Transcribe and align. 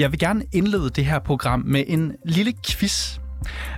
Jeg 0.00 0.12
vil 0.12 0.18
gerne 0.18 0.44
indlede 0.52 0.90
det 0.90 1.04
her 1.04 1.18
program 1.18 1.60
med 1.66 1.84
en 1.86 2.12
lille 2.24 2.52
quiz. 2.66 3.18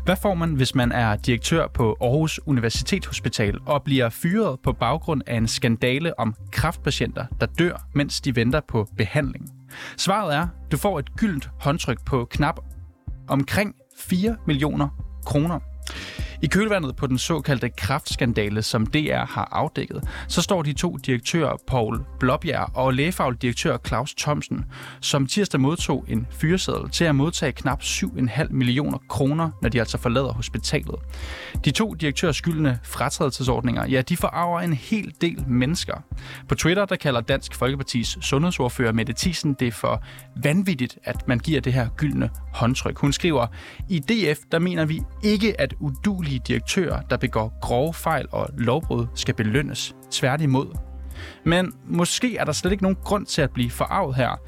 Hvad 0.04 0.16
får 0.22 0.34
man, 0.34 0.54
hvis 0.54 0.74
man 0.74 0.92
er 0.92 1.16
direktør 1.16 1.66
på 1.66 1.96
Aarhus 2.00 2.40
Universitetshospital 2.46 3.58
og 3.66 3.82
bliver 3.82 4.08
fyret 4.08 4.60
på 4.60 4.72
baggrund 4.72 5.22
af 5.26 5.36
en 5.36 5.48
skandale 5.48 6.18
om 6.20 6.34
kraftpatienter, 6.52 7.26
der 7.40 7.46
dør, 7.46 7.86
mens 7.94 8.20
de 8.20 8.36
venter 8.36 8.60
på 8.68 8.88
behandling? 8.96 9.50
Svaret 9.96 10.34
er, 10.34 10.48
du 10.72 10.76
får 10.76 10.98
et 10.98 11.16
gyldent 11.16 11.50
håndtryk 11.60 12.04
på 12.04 12.28
knap 12.30 12.60
omkring 13.28 13.74
4 13.98 14.36
millioner 14.46 14.88
kroner. 15.26 15.60
I 16.42 16.46
kølvandet 16.46 16.96
på 16.96 17.06
den 17.06 17.18
såkaldte 17.18 17.68
kraftskandale, 17.68 18.62
som 18.62 18.86
DR 18.86 19.26
har 19.26 19.48
afdækket, 19.52 20.08
så 20.28 20.42
står 20.42 20.62
de 20.62 20.72
to 20.72 20.96
direktører, 20.96 21.56
Paul 21.66 22.04
Blåbjerg 22.20 22.70
og 22.74 22.94
lægefaglig 22.94 23.42
direktør 23.42 23.78
Claus 23.86 24.14
Thomsen, 24.14 24.64
som 25.00 25.26
tirsdag 25.26 25.60
modtog 25.60 26.04
en 26.08 26.26
fyreseddel 26.30 26.90
til 26.90 27.04
at 27.04 27.14
modtage 27.14 27.52
knap 27.52 27.82
7,5 27.82 28.46
millioner 28.50 28.98
kroner, 29.08 29.50
når 29.62 29.68
de 29.68 29.80
altså 29.80 29.98
forlader 29.98 30.32
hospitalet. 30.32 30.94
De 31.64 31.70
to 31.70 31.94
direktørs 31.94 32.36
skyldende 32.36 32.78
fratrædelsesordninger, 32.84 33.86
ja, 33.86 34.02
de 34.02 34.16
forarver 34.16 34.60
en 34.60 34.72
hel 34.72 35.12
del 35.20 35.44
mennesker. 35.48 35.94
På 36.48 36.54
Twitter, 36.54 36.84
der 36.84 36.96
kalder 36.96 37.20
Dansk 37.20 37.54
Folkepartis 37.54 38.18
sundhedsordfører 38.20 38.92
Mette 38.92 39.14
Thiesen 39.16 39.54
det 39.54 39.74
for 39.74 40.02
vanvittigt, 40.42 40.98
at 41.04 41.28
man 41.28 41.38
giver 41.38 41.60
det 41.60 41.72
her 41.72 41.88
gyldne 41.96 42.30
håndtryk. 42.52 42.98
Hun 42.98 43.12
skriver, 43.12 43.46
i 43.88 43.98
DF, 43.98 44.38
der 44.52 44.58
mener 44.58 44.84
vi 44.84 45.02
ikke, 45.24 45.60
at 45.60 45.74
udulige 45.80 46.31
dygtige 46.32 46.54
direktører, 46.54 47.02
der 47.02 47.16
begår 47.16 47.58
grove 47.60 47.94
fejl 47.94 48.26
og 48.30 48.48
lovbrud, 48.58 49.06
skal 49.14 49.34
belønnes. 49.34 49.94
Tværtimod. 50.10 50.78
Men 51.44 51.72
måske 51.86 52.36
er 52.36 52.44
der 52.44 52.52
slet 52.52 52.72
ikke 52.72 52.82
nogen 52.82 52.98
grund 53.04 53.26
til 53.26 53.42
at 53.42 53.50
blive 53.50 53.70
forarvet 53.70 54.16
her. 54.16 54.40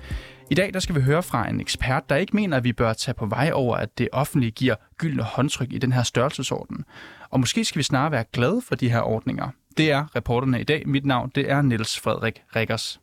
I 0.51 0.55
dag 0.55 0.75
der 0.75 0.81
skal 0.81 0.95
vi 0.95 1.01
høre 1.01 1.23
fra 1.23 1.49
en 1.49 1.61
ekspert, 1.61 2.09
der 2.09 2.17
ikke 2.17 2.37
mener, 2.37 2.57
at 2.57 2.65
vi 2.65 2.73
bør 2.73 2.93
tage 2.93 3.15
på 3.15 3.27
vej 3.27 3.51
over, 3.55 3.77
at 3.77 3.99
det 3.99 4.09
offentlige 4.13 4.51
giver 4.51 4.75
gyldne 4.99 5.23
håndtryk 5.23 5.73
i 5.73 5.79
den 5.79 5.93
her 5.93 6.03
størrelsesorden. 6.03 6.85
Og 7.31 7.41
måske 7.41 7.65
skal 7.65 7.79
vi 7.79 7.83
snarere 7.83 8.11
være 8.13 8.25
glade 8.33 8.63
for 8.69 8.75
de 8.75 8.91
her 8.91 9.01
ordninger. 9.01 9.49
Det 9.77 9.91
er 9.91 10.17
reporterne 10.17 10.61
i 10.61 10.65
dag. 10.65 10.89
Mit 10.89 11.07
navn 11.07 11.33
det 11.35 11.51
er 11.51 11.63
Niels 11.63 12.01
Frederik 12.01 12.43
Rikkers. 12.57 13.01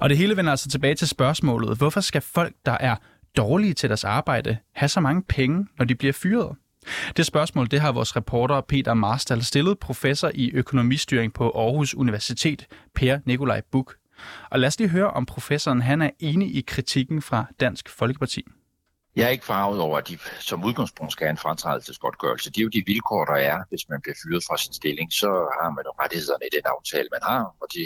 Og 0.00 0.08
det 0.08 0.18
hele 0.18 0.36
vender 0.36 0.50
altså 0.50 0.68
tilbage 0.68 0.94
til 0.94 1.08
spørgsmålet, 1.08 1.78
hvorfor 1.78 2.00
skal 2.00 2.22
folk, 2.22 2.54
der 2.66 2.76
er 2.80 2.96
dårlige 3.36 3.74
til 3.74 3.88
deres 3.88 4.04
arbejde, 4.04 4.58
have 4.74 4.88
så 4.88 5.00
mange 5.00 5.22
penge, 5.22 5.66
når 5.78 5.84
de 5.84 5.94
bliver 5.94 6.12
fyret? 6.12 6.56
Det 7.16 7.26
spørgsmål 7.26 7.70
det 7.70 7.80
har 7.80 7.92
vores 7.92 8.16
reporter 8.16 8.60
Peter 8.60 8.94
Marstal 8.94 9.44
stillet 9.44 9.78
professor 9.78 10.30
i 10.34 10.50
økonomistyring 10.50 11.32
på 11.32 11.50
Aarhus 11.50 11.94
Universitet, 11.94 12.66
Per 12.94 13.18
Nikolaj 13.24 13.60
Buk. 13.72 13.94
Og 14.50 14.58
lad 14.58 14.66
os 14.66 14.78
lige 14.78 14.88
høre, 14.88 15.10
om 15.10 15.26
professoren 15.26 15.82
han 15.82 16.02
er 16.02 16.10
enig 16.20 16.56
i 16.56 16.60
kritikken 16.60 17.22
fra 17.22 17.44
Dansk 17.60 17.88
Folkeparti. 17.88 18.44
Jeg 19.16 19.24
er 19.24 19.28
ikke 19.28 19.44
farvet 19.44 19.80
over, 19.80 19.98
at 19.98 20.08
de 20.08 20.18
som 20.40 20.64
udgangspunkt 20.64 21.12
skal 21.12 21.24
have 21.24 21.30
en 21.30 21.38
fratrædelsesgodtgørelse. 21.38 22.50
Det 22.50 22.58
er 22.58 22.62
jo 22.62 22.68
de 22.68 22.82
vilkår, 22.86 23.24
der 23.24 23.38
er, 23.52 23.58
hvis 23.68 23.88
man 23.88 24.00
bliver 24.02 24.16
fyret 24.22 24.42
fra 24.48 24.56
sin 24.58 24.72
stilling. 24.72 25.12
Så 25.12 25.30
har 25.60 25.70
man 25.76 25.84
jo 25.88 25.92
rettighederne 26.02 26.44
i 26.50 26.52
den 26.56 26.64
aftale, 26.74 27.08
man 27.12 27.22
har, 27.22 27.42
og 27.62 27.66
de 27.74 27.84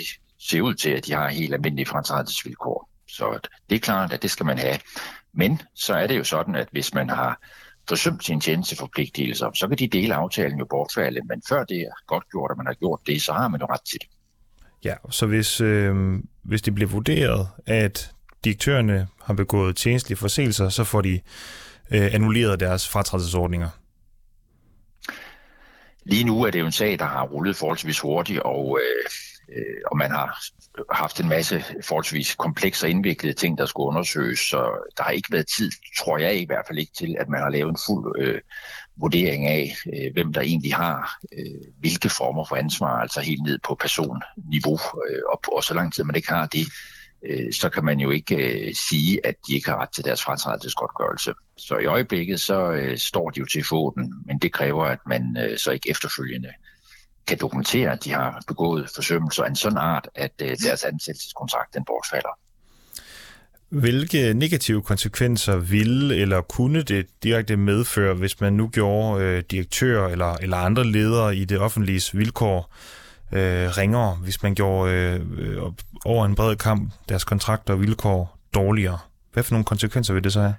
ser 0.49 0.61
ud 0.61 0.75
til, 0.75 0.91
at 0.91 1.07
de 1.07 1.13
har 1.13 1.29
helt 1.29 1.55
almindelige 1.55 1.87
fratrædelsesvilkår. 1.87 2.89
Så 3.09 3.39
det 3.71 3.77
er 3.77 3.81
klart, 3.81 4.13
at 4.13 4.23
det 4.23 4.31
skal 4.31 4.47
man 4.47 4.59
have. 4.59 4.79
Men 5.35 5.63
så 5.75 5.95
er 5.95 6.07
det 6.07 6.19
jo 6.19 6.25
sådan, 6.25 6.55
at 6.55 6.69
hvis 6.73 6.95
man 6.95 7.09
har 7.09 7.41
forsømt 7.89 8.25
sine 8.25 8.41
tjenesteforpligtelser, 8.41 9.51
så 9.55 9.69
kan 9.69 9.79
de 9.79 9.89
dele 9.89 10.15
aftalen 10.15 10.59
jo 10.59 10.67
bortfalde. 10.71 11.21
Men 11.29 11.43
før 11.49 11.65
det 11.65 11.81
er 11.81 12.05
godt 12.07 12.25
gjort, 12.31 12.51
at 12.51 12.57
man 12.57 12.67
har 12.67 12.75
gjort 12.75 13.01
det, 13.07 13.23
så 13.23 13.33
har 13.33 13.49
man 13.49 13.61
jo 13.61 13.67
ret 13.67 13.85
til 13.91 13.99
det. 14.01 14.09
Ja, 14.85 14.95
så 15.11 15.27
hvis, 15.27 15.61
øh, 15.61 16.19
hvis 16.43 16.63
det 16.63 16.75
bliver 16.75 16.91
vurderet, 16.91 17.49
at 17.67 18.13
direktørerne 18.45 19.09
har 19.23 19.35
begået 19.35 19.77
tjenestlige 19.77 20.19
forseelser, 20.19 20.69
så 20.69 20.85
får 20.85 21.01
de 21.01 21.21
øh, 21.91 22.15
annulleret 22.15 22.61
deres 22.61 22.89
fratrædelsesordninger. 22.89 23.69
Lige 26.05 26.25
nu 26.25 26.43
er 26.43 26.51
det 26.51 26.61
jo 26.61 26.67
en 26.67 26.73
sag, 26.73 26.99
der 26.99 27.05
har 27.05 27.27
rullet 27.27 27.57
forholdsvis 27.57 28.01
hurtigt, 28.01 28.41
og 28.41 28.79
øh, 28.83 29.11
øh, 29.57 29.81
og 29.91 29.97
man 29.97 30.11
har 30.11 30.39
haft 30.91 31.21
en 31.21 31.29
masse 31.29 31.65
forholdsvis 31.85 32.35
komplekse 32.35 32.87
og 32.87 32.91
indviklede 32.91 33.35
ting, 33.35 33.59
der 33.59 33.67
skulle 33.67 33.87
undersøges, 33.87 34.39
så 34.39 34.91
der 34.97 35.03
har 35.03 35.11
ikke 35.11 35.33
været 35.33 35.47
tid, 35.57 35.71
tror 35.99 36.19
jeg 36.19 36.37
i 36.37 36.47
hvert 36.47 36.65
fald 36.67 36.79
ikke, 36.79 36.93
til 36.93 37.17
at 37.19 37.29
man 37.29 37.41
har 37.41 37.51
lavet 37.51 37.71
en 37.71 37.79
fuld 37.87 38.15
øh, 38.19 38.41
vurdering 38.97 39.47
af, 39.47 39.77
øh, 39.87 40.13
hvem 40.13 40.33
der 40.33 40.41
egentlig 40.41 40.75
har 40.75 41.19
øh, 41.39 41.73
hvilke 41.81 42.09
former 42.09 42.45
for 42.45 42.57
ansvar, 42.57 43.01
altså 43.01 43.21
helt 43.21 43.43
ned 43.43 43.59
på 43.65 43.75
personniveau, 43.75 44.79
øh, 45.09 45.23
og, 45.33 45.41
og 45.53 45.65
så 45.65 45.75
lang 45.75 45.95
tid 45.95 46.05
man 46.05 46.17
ikke 46.17 46.33
har 46.33 46.47
det, 46.47 46.67
øh, 47.27 47.53
så 47.53 47.69
kan 47.69 47.85
man 47.85 48.01
jo 48.01 48.11
ikke 48.11 48.37
øh, 48.37 48.75
sige, 48.89 49.27
at 49.27 49.35
de 49.47 49.55
ikke 49.55 49.71
har 49.71 49.77
ret 49.77 49.93
til 49.95 50.05
deres 50.05 50.23
fratrædelsesgodtgørelse. 50.23 51.35
Så 51.57 51.77
i 51.77 51.87
øjeblikket 51.87 52.41
så 52.41 52.73
øh, 52.73 52.99
står 52.99 53.31
de 53.31 53.41
jo 53.41 53.47
til 53.47 53.65
foden, 53.65 54.15
men 54.27 54.39
det 54.39 54.53
kræver, 54.53 54.85
at 54.85 54.99
man 55.07 55.37
øh, 55.41 55.59
så 55.59 55.71
ikke 55.71 55.91
efterfølgende 55.91 56.49
kan 57.27 57.39
dokumentere, 57.39 57.93
at 57.93 58.05
de 58.05 58.11
har 58.11 58.43
begået 58.49 58.91
forsømmelser 58.95 59.43
af 59.43 59.49
en 59.49 59.57
sådan 59.57 59.79
art, 59.79 60.09
at 60.15 60.33
øh, 60.43 60.49
deres 60.49 60.85
ansættelseskontrakt 60.85 61.75
den 61.75 61.85
bortfalder. 61.85 62.39
Hvilke 63.69 64.35
negative 64.35 64.83
konsekvenser 64.83 65.57
ville 65.57 66.17
eller 66.17 66.41
kunne 66.41 66.83
det 66.83 67.07
direkte 67.23 67.57
medføre, 67.57 68.15
hvis 68.15 68.41
man 68.41 68.53
nu 68.53 68.69
gjorde 68.69 69.25
øh, 69.25 69.43
direktør 69.51 70.09
eller, 70.09 70.35
eller 70.35 70.57
andre 70.57 70.85
ledere 70.85 71.37
i 71.37 71.45
det 71.45 71.59
offentlige 71.59 72.19
vilkår 72.19 72.75
øh, 73.33 73.69
ringere, 73.79 74.15
hvis 74.15 74.43
man 74.43 74.55
gjorde 74.55 74.93
øh, 74.93 75.63
over 76.05 76.27
en 76.27 76.35
bred 76.35 76.57
kamp 76.57 76.93
deres 77.09 77.25
kontrakter 77.25 77.75
og 77.75 77.81
vilkår 77.81 78.39
dårligere? 78.55 78.99
Hvad 79.33 79.43
for 79.43 79.55
nogle 79.55 79.65
konsekvenser 79.65 80.15
vil 80.15 80.25
det 80.25 80.33
så 80.33 80.41
have? 80.41 80.55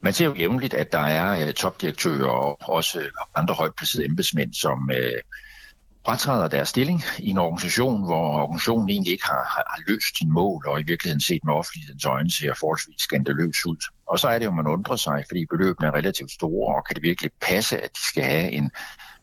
Man 0.00 0.12
ser 0.12 0.24
jo 0.24 0.34
jævnligt, 0.34 0.74
at 0.74 0.92
der 0.92 0.98
er 0.98 1.46
øh, 1.46 1.52
topdirektører 1.52 2.28
og 2.28 2.58
også 2.60 3.00
øh, 3.00 3.10
andre 3.34 3.54
højt 3.54 3.74
placerede 3.74 4.06
embedsmænd, 4.06 4.54
som 4.54 4.90
uh, 4.92 5.20
fratræder 6.06 6.48
deres 6.48 6.68
stilling 6.68 7.02
i 7.18 7.30
en 7.30 7.38
organisation, 7.38 8.04
hvor 8.04 8.42
organisationen 8.42 8.88
egentlig 8.88 9.12
ikke 9.12 9.26
har, 9.26 9.44
har, 9.54 9.64
har 9.70 9.82
løst 9.86 10.18
sine 10.18 10.32
mål, 10.32 10.66
og 10.66 10.80
i 10.80 10.82
virkeligheden 10.82 11.20
set 11.20 11.44
med 11.44 11.54
offentlighedens 11.54 12.04
øjne 12.04 12.30
ser 12.30 12.54
forholdsvis 12.54 13.00
skandaløs 13.00 13.66
ud. 13.66 13.76
Og 14.06 14.18
så 14.18 14.28
er 14.28 14.38
det 14.38 14.46
jo, 14.46 14.50
man 14.50 14.66
undrer 14.66 14.96
sig, 14.96 15.24
fordi 15.28 15.46
beløbene 15.46 15.86
er 15.88 15.94
relativt 15.94 16.30
store, 16.30 16.76
og 16.76 16.84
kan 16.86 16.94
det 16.94 17.02
virkelig 17.02 17.30
passe, 17.40 17.78
at 17.78 17.90
de 17.96 18.08
skal 18.08 18.24
have 18.24 18.50
en, 18.50 18.70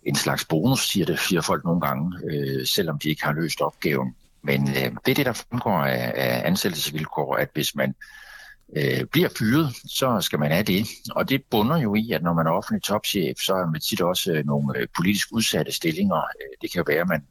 en 0.04 0.16
slags 0.16 0.46
bonus, 0.46 0.90
siger 0.90 1.06
det 1.06 1.20
siger 1.20 1.42
folk 1.42 1.64
nogle 1.64 1.82
gange, 1.82 2.18
øh, 2.32 2.66
selvom 2.66 3.00
de 3.00 3.10
ikke 3.10 3.24
har 3.24 3.34
løst 3.34 3.62
opgaven. 3.62 4.16
Men 4.42 4.70
øh, 4.70 4.92
det 5.06 5.12
er 5.12 5.16
det, 5.16 5.26
der 5.26 5.34
fremgår 5.34 5.84
af, 5.84 6.14
af 6.16 6.42
ansættelsesvilkår, 6.46 7.36
at 7.36 7.50
hvis 7.54 7.76
man 7.76 7.96
øh, 8.78 9.06
bliver 9.12 9.30
fyret, 9.40 9.76
så 10.00 10.22
skal 10.22 10.40
man 10.40 10.52
have 10.52 10.64
det. 10.64 10.88
Og 11.12 11.30
det 11.30 11.42
bunder 11.52 11.78
jo 11.78 11.96
i, 11.96 12.12
at 12.12 12.24
når 12.24 12.34
man 12.34 12.48
er 12.48 12.52
offentlig 12.52 12.84
topchef, 12.84 13.38
så 13.38 13.54
er 13.54 13.66
man 13.72 13.82
tit 13.82 14.02
også 14.02 14.32
øh, 14.32 14.46
nogle 14.46 14.80
øh, 14.80 14.88
politisk 14.96 15.28
udsatte 15.32 15.72
stillinger. 15.72 16.16
Øh, 16.16 16.54
det 16.62 16.72
kan 16.72 16.84
være, 16.88 17.02
at 17.02 17.08
man 17.08 17.22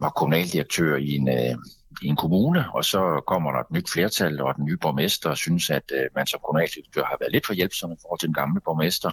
var 0.00 0.10
kommunaldirektør 0.10 0.96
i 0.96 1.10
en, 1.16 1.28
øh, 1.28 1.56
i 2.02 2.06
en 2.06 2.16
kommune, 2.16 2.64
og 2.74 2.84
så 2.84 3.22
kommer 3.26 3.52
der 3.52 3.60
et 3.60 3.70
nyt 3.70 3.90
flertal, 3.90 4.40
og 4.40 4.54
den 4.56 4.64
nye 4.64 4.76
borgmester 4.76 5.34
synes, 5.34 5.70
at 5.70 5.82
øh, 5.92 6.06
man 6.14 6.26
som 6.26 6.40
kommunaldirektør 6.46 7.04
har 7.04 7.16
været 7.20 7.32
lidt 7.32 7.46
for 7.46 7.54
hjælpsom 7.54 7.92
i 7.92 7.96
forhold 8.02 8.20
til 8.20 8.26
den 8.26 8.34
gamle 8.34 8.60
borgmester. 8.64 9.10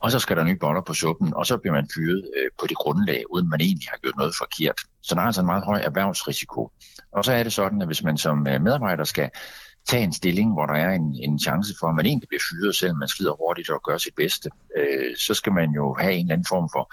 Og 0.00 0.10
så 0.10 0.18
skal 0.18 0.36
der 0.36 0.44
nye 0.44 0.56
boller 0.56 0.80
på 0.80 0.94
suppen, 0.94 1.34
og 1.34 1.46
så 1.46 1.56
bliver 1.56 1.74
man 1.74 1.88
fyret 1.94 2.24
øh, 2.36 2.50
på 2.60 2.66
det 2.66 2.76
grundlag, 2.76 3.22
uden 3.30 3.50
man 3.50 3.60
egentlig 3.60 3.88
har 3.90 3.98
gjort 4.02 4.16
noget 4.16 4.34
forkert. 4.38 4.78
Så 5.02 5.14
der 5.14 5.20
er 5.20 5.24
altså 5.24 5.40
en 5.40 5.46
meget 5.46 5.64
høj 5.64 5.80
erhvervsrisiko. 5.80 6.70
Og 7.12 7.24
så 7.24 7.32
er 7.32 7.42
det 7.42 7.52
sådan, 7.52 7.82
at 7.82 7.88
hvis 7.88 8.02
man 8.02 8.18
som 8.18 8.46
øh, 8.46 8.62
medarbejder 8.62 9.04
skal 9.04 9.30
tage 9.88 10.04
en 10.04 10.12
stilling, 10.12 10.52
hvor 10.52 10.66
der 10.66 10.74
er 10.74 10.90
en, 10.90 11.16
en 11.22 11.38
chance 11.38 11.74
for, 11.80 11.86
at 11.86 11.94
man 11.94 12.06
egentlig 12.06 12.28
bliver 12.28 12.42
fyret, 12.50 12.76
selvom 12.76 12.98
man 12.98 13.08
slider 13.08 13.32
hurtigt 13.32 13.70
og 13.70 13.82
gør 13.82 13.98
sit 13.98 14.14
bedste, 14.14 14.50
øh, 14.76 15.16
så 15.16 15.34
skal 15.34 15.52
man 15.52 15.70
jo 15.70 15.96
have 16.00 16.12
en 16.12 16.20
eller 16.20 16.34
anden 16.34 16.46
form 16.48 16.68
for 16.72 16.92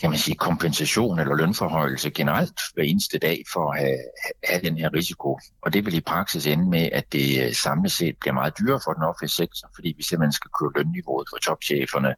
kan 0.00 0.10
man 0.10 0.18
sige, 0.18 0.34
kompensation 0.34 1.18
eller 1.18 1.36
lønforhøjelse 1.36 2.10
generelt 2.10 2.60
hver 2.74 2.82
eneste 2.82 3.18
dag 3.18 3.44
for 3.52 3.72
at 3.72 3.78
have, 3.78 3.98
have 4.44 4.60
den 4.62 4.78
her 4.78 4.94
risiko. 4.94 5.38
Og 5.62 5.72
det 5.72 5.86
vil 5.86 5.94
i 5.94 6.00
praksis 6.00 6.46
ende 6.46 6.70
med, 6.70 6.88
at 6.92 7.12
det 7.12 7.46
øh, 7.46 7.54
samlet 7.54 7.92
set 7.92 8.16
bliver 8.20 8.34
meget 8.34 8.58
dyrere 8.58 8.80
for 8.84 8.92
den 8.92 9.02
offentlige 9.02 9.30
sektor, 9.30 9.70
fordi 9.74 9.94
vi 9.96 10.02
simpelthen 10.02 10.32
skal 10.32 10.50
køre 10.60 10.72
lønniveauet 10.76 11.28
for 11.30 11.36
topcheferne 11.36 12.14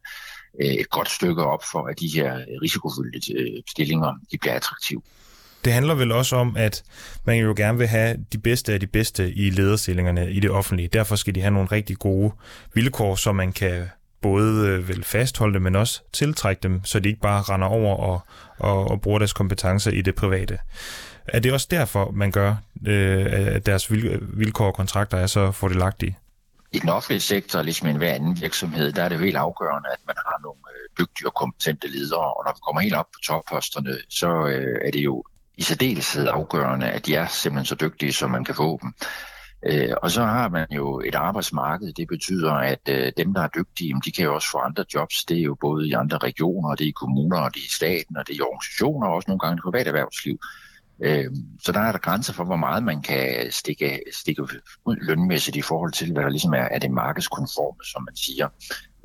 øh, 0.61 0.67
et 0.67 0.89
godt 0.89 1.09
stykke 1.09 1.43
op 1.43 1.63
for, 1.71 1.87
at 1.87 1.99
de 1.99 2.07
her 2.07 2.45
risikofyldte 2.61 3.33
øh, 3.33 3.63
stillinger 3.69 4.13
de 4.31 4.37
bliver 4.37 4.53
attraktive. 4.53 5.01
Det 5.65 5.73
handler 5.73 5.95
vel 5.95 6.11
også 6.11 6.35
om, 6.35 6.55
at 6.57 6.83
man 7.25 7.37
jo 7.37 7.53
gerne 7.57 7.77
vil 7.77 7.87
have 7.87 8.17
de 8.33 8.37
bedste 8.37 8.73
af 8.73 8.79
de 8.79 8.87
bedste 8.87 9.33
i 9.33 9.49
lederstillingerne 9.49 10.31
i 10.31 10.39
det 10.39 10.51
offentlige. 10.51 10.87
Derfor 10.87 11.15
skal 11.15 11.35
de 11.35 11.41
have 11.41 11.53
nogle 11.53 11.67
rigtig 11.71 11.97
gode 11.97 12.31
vilkår, 12.73 13.15
så 13.15 13.31
man 13.31 13.53
kan 13.53 13.89
både 14.21 14.67
øh, 14.67 14.89
vel 14.89 15.03
fastholde 15.03 15.53
dem, 15.53 15.61
men 15.61 15.75
også 15.75 16.01
tiltrække 16.13 16.59
dem, 16.63 16.83
så 16.83 16.99
de 16.99 17.09
ikke 17.09 17.21
bare 17.21 17.41
render 17.41 17.67
over 17.67 17.95
og, 17.95 18.21
og, 18.57 18.91
og 18.91 19.01
bruger 19.01 19.19
deres 19.19 19.33
kompetencer 19.33 19.91
i 19.91 20.01
det 20.01 20.15
private. 20.15 20.57
Er 21.27 21.39
det 21.39 21.53
også 21.53 21.67
derfor, 21.71 22.11
man 22.11 22.31
gør, 22.31 22.55
øh, 22.87 23.25
at 23.29 23.65
deres 23.65 23.91
vilkår 24.21 24.65
og 24.65 24.73
kontrakter 24.73 25.17
er 25.17 25.27
så 25.27 25.51
fordelagtige? 25.51 26.17
I 26.71 26.79
den 26.79 26.89
offentlige 26.89 27.19
sektor, 27.19 27.61
ligesom 27.61 27.87
i 27.87 27.91
enhver 27.91 28.13
anden 28.13 28.41
virksomhed, 28.41 28.91
der 28.91 29.03
er 29.03 29.09
det 29.09 29.19
helt 29.19 29.37
afgørende, 29.37 29.89
at 29.93 29.99
man 30.07 30.15
har 30.17 30.39
nogle 30.43 30.59
øh, 30.75 31.05
dygtige 31.05 31.27
og 31.27 31.33
kompetente 31.33 31.87
ledere, 31.87 32.33
og 32.33 32.43
når 32.45 32.53
vi 32.53 32.59
kommer 32.65 32.81
helt 32.81 32.95
op 32.95 33.05
på 33.13 33.19
topposterne, 33.25 33.97
så 34.09 34.47
øh, 34.47 34.77
er 34.85 34.91
det 34.91 34.99
jo 34.99 35.23
i 35.57 35.61
særdeleshed 35.61 36.27
afgørende, 36.27 36.89
at 36.89 37.05
de 37.05 37.15
er 37.15 37.27
simpelthen 37.27 37.65
så 37.65 37.75
dygtige, 37.75 38.13
som 38.13 38.31
man 38.31 38.43
kan 38.43 38.55
få 38.55 38.79
dem. 38.81 38.93
Øh, 39.65 39.93
og 40.01 40.11
så 40.11 40.23
har 40.25 40.49
man 40.49 40.67
jo 40.71 40.99
et 40.99 41.15
arbejdsmarked. 41.15 41.93
Det 41.93 42.07
betyder, 42.07 42.53
at 42.53 42.79
øh, 42.89 43.11
dem, 43.17 43.33
der 43.33 43.41
er 43.41 43.47
dygtige, 43.47 43.95
de 44.05 44.11
kan 44.11 44.25
jo 44.25 44.35
også 44.35 44.47
få 44.51 44.57
andre 44.57 44.85
jobs. 44.93 45.25
Det 45.25 45.37
er 45.37 45.41
jo 45.41 45.55
både 45.61 45.87
i 45.87 45.91
andre 45.91 46.17
regioner, 46.17 46.75
det 46.75 46.83
er 46.83 46.89
i 46.89 46.99
kommuner, 47.01 47.37
og 47.37 47.53
det 47.53 47.59
er 47.59 47.65
i 47.65 47.75
staten, 47.75 48.17
og 48.17 48.27
det 48.27 48.33
er 48.33 48.37
i 48.37 48.41
organisationer, 48.41 49.07
og 49.07 49.13
også 49.13 49.27
nogle 49.27 49.39
gange 49.39 49.57
i 49.57 49.63
privat 49.63 49.87
erhvervsliv. 49.87 50.39
Øh, 51.03 51.25
så 51.63 51.71
der 51.71 51.79
er 51.79 51.91
der 51.91 51.99
grænser 51.99 52.33
for, 52.33 52.43
hvor 52.43 52.55
meget 52.55 52.83
man 52.83 53.01
kan 53.01 53.51
stikke, 53.51 53.99
stikke 54.11 54.41
ud 54.85 54.95
lønmæssigt 55.01 55.57
i 55.57 55.61
forhold 55.61 55.91
til, 55.91 56.13
hvad 56.13 56.23
der 56.23 56.29
ligesom 56.29 56.53
er, 56.53 56.67
er 56.71 56.79
det 56.79 56.91
markedskonforme, 56.91 57.83
som 57.83 58.03
man 58.03 58.15
siger. 58.15 58.49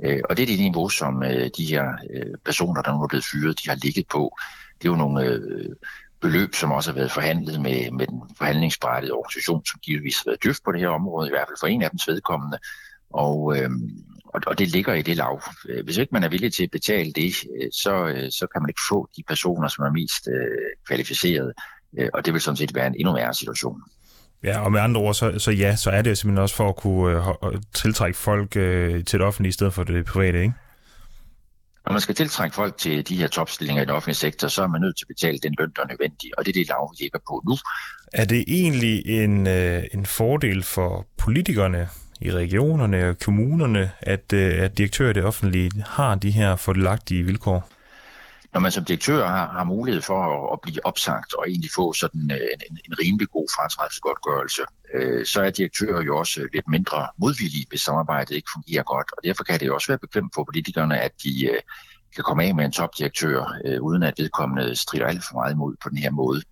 Øh, 0.05 0.21
og 0.31 0.37
det 0.37 0.43
er 0.43 0.47
det 0.47 0.59
niveau, 0.59 0.89
som 0.89 1.23
øh, 1.23 1.51
de 1.57 1.65
her 1.65 1.85
øh, 2.15 2.35
personer, 2.45 2.83
der 2.83 2.93
nu 2.93 3.03
er 3.03 3.09
blevet 3.09 3.25
fyret, 3.33 3.61
de 3.65 3.69
har 3.69 3.77
ligget 3.77 4.07
på. 4.07 4.37
Det 4.79 4.89
er 4.89 4.93
jo 4.93 4.97
nogle 4.97 5.25
øh, 5.25 5.77
beløb, 6.21 6.55
som 6.55 6.73
også 6.73 6.91
har 6.91 6.95
været 6.95 7.13
forhandlet 7.13 7.61
med, 7.61 7.91
med 7.91 8.07
den 8.07 8.23
forhandlingsberettede 8.39 9.13
organisation, 9.13 9.67
som 9.67 9.81
givetvis 9.83 10.17
har 10.17 10.25
været 10.27 10.45
dyft 10.45 10.65
på 10.65 10.73
det 10.73 10.81
her 10.81 10.89
område, 10.89 11.29
i 11.29 11.31
hvert 11.31 11.49
fald 11.49 11.57
for 11.61 11.67
en 11.67 11.83
af 11.83 11.91
dems 11.91 12.09
vedkommende. 12.09 12.59
Og, 13.11 13.57
øh, 13.57 13.71
og, 14.25 14.41
og 14.47 14.59
det 14.59 14.69
ligger 14.69 14.95
i 14.95 15.03
det 15.03 15.17
lav. 15.17 15.43
Øh, 15.69 15.85
hvis 15.85 15.97
ikke 15.97 16.13
man 16.13 16.25
er 16.25 16.29
villig 16.29 16.53
til 16.55 16.65
at 16.65 16.71
betale 16.71 17.13
det, 17.13 17.35
øh, 17.63 17.69
så, 17.73 18.07
øh, 18.07 18.31
så 18.31 18.47
kan 18.53 18.63
man 18.63 18.71
ikke 18.71 18.81
få 18.91 19.09
de 19.17 19.23
personer, 19.29 19.69
som 19.69 19.85
er 19.85 19.91
mest 19.91 20.29
øh, 20.29 20.87
kvalificerede. 20.87 21.53
Og 22.13 22.27
det 22.27 22.33
vil 22.33 22.41
sådan 22.41 22.57
set 22.57 22.75
være 22.75 22.87
en 22.87 22.95
endnu 22.99 23.13
værre 23.13 23.35
situation. 23.35 23.83
Ja, 24.45 24.61
og 24.61 24.73
med 24.73 24.81
andre 24.81 25.01
ord, 25.01 25.15
så, 25.15 25.39
så 25.39 25.51
ja, 25.51 25.77
så 25.77 25.91
er 25.91 26.03
det 26.03 26.19
simpelthen 26.19 26.43
også 26.43 26.55
for 26.55 26.69
at 26.69 26.77
kunne 26.77 27.17
øh, 27.45 27.61
tiltrække 27.75 28.19
folk 28.19 28.57
øh, 28.57 29.05
til 29.05 29.19
det 29.19 29.27
offentlige 29.27 29.49
i 29.49 29.53
stedet 29.53 29.75
for 29.75 29.85
det 29.85 30.05
private, 30.05 30.43
ikke? 30.43 30.55
Når 31.89 31.93
man 31.93 32.01
skal 32.01 32.15
tiltrække 32.15 32.55
folk 32.55 32.77
til 32.77 33.09
de 33.09 33.17
her 33.17 33.29
topstillinger 33.29 33.83
i 33.83 33.87
den 33.87 33.95
offentlige 33.95 34.17
sektor, 34.17 34.49
så 34.49 34.63
er 34.63 34.67
man 34.67 34.81
nødt 34.81 34.97
til 34.97 35.05
at 35.05 35.09
betale 35.09 35.39
den 35.39 35.55
løn, 35.59 35.73
der 35.77 35.83
er 35.83 35.87
nødvendig, 35.87 36.39
og 36.39 36.45
det 36.45 36.51
er 36.51 36.61
det 36.61 36.69
lav, 36.69 36.93
ligger 37.01 37.19
på 37.29 37.43
nu. 37.49 37.57
Er 38.13 38.25
det 38.25 38.45
egentlig 38.49 39.07
en, 39.07 39.47
øh, 39.47 39.85
en 39.95 40.07
fordel 40.07 40.63
for 40.63 41.07
politikerne 41.19 41.89
i 42.21 42.33
regionerne 42.33 43.09
og 43.09 43.19
kommunerne, 43.19 43.91
at, 44.01 44.33
øh, 44.33 44.63
at 44.63 44.79
direktører 44.79 45.11
i 45.11 45.13
det 45.13 45.25
offentlige 45.25 45.71
har 45.87 46.15
de 46.15 46.31
her 46.31 46.57
fordelagtige 46.57 47.23
vilkår? 47.23 47.69
Når 48.55 48.61
man 48.61 48.73
som 48.73 48.85
direktør 48.85 49.27
har, 49.27 49.49
har 49.49 49.65
mulighed 49.65 50.03
for 50.03 50.21
at, 50.25 50.53
at 50.53 50.61
blive 50.61 50.87
opsagt 50.87 51.35
og 51.35 51.49
egentlig 51.49 51.71
få 51.75 51.93
sådan 51.93 52.31
øh, 52.31 52.49
en, 52.55 52.61
en, 52.71 52.79
en 52.89 52.95
rimelig 53.03 53.29
god 53.29 53.49
fratrædelsesgodtgørelse, 53.57 54.63
øh, 54.95 55.27
så 55.27 55.43
er 55.43 55.51
direktører 55.51 56.03
jo 56.03 56.19
også 56.19 56.41
lidt 56.55 56.69
mindre 56.69 57.09
modvillige, 57.19 57.67
hvis 57.69 57.81
samarbejdet 57.81 58.35
ikke 58.35 58.49
fungerer 58.55 58.83
godt. 58.83 59.13
Og 59.17 59.25
derfor 59.25 59.45
kan 59.45 59.61
det 59.61 59.67
jo 59.67 59.75
også 59.75 59.89
være 59.89 59.99
bekvemt 59.99 60.33
for 60.35 60.45
politikerne, 60.45 61.01
at 61.01 61.13
de 61.25 61.47
øh, 61.47 61.61
kan 62.15 62.25
komme 62.25 62.45
af 62.45 62.55
med 62.55 62.65
en 62.65 62.73
topdirektør, 62.73 63.59
øh, 63.65 63.83
uden 63.83 64.03
at 64.03 64.15
vedkommende 64.19 64.77
strider 64.77 65.07
alt 65.07 65.25
for 65.29 65.35
meget 65.35 65.53
imod 65.53 65.77
på 65.83 65.89
den 65.89 65.99
her 65.99 66.11
måde. 66.11 66.43